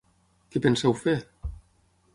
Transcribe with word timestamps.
Què 0.55 0.61
penseu 0.65 0.97
fer?. 1.05 1.15